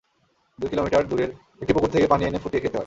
[0.59, 1.29] দুই কিলোমিটার দূরের
[1.61, 2.79] একটি পুকুর থেকে পানি এনে ফুটিয়ে খেতে হয়।